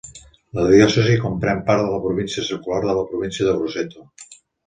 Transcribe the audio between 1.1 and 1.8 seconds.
comprèn